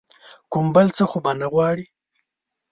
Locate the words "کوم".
0.51-0.65